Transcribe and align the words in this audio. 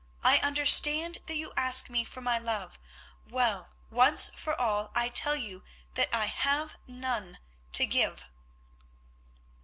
I 0.23 0.39
understand 0.39 1.19
that 1.27 1.35
you 1.35 1.53
ask 1.55 1.87
me 1.87 2.03
for 2.05 2.21
my 2.21 2.39
love. 2.39 2.79
Well, 3.29 3.69
once 3.91 4.29
for 4.29 4.59
all 4.59 4.89
I 4.95 5.09
tell 5.09 5.35
you 5.35 5.63
that 5.93 6.09
I 6.11 6.25
have 6.25 6.75
none 6.87 7.37
to 7.73 7.85
give." 7.85 8.25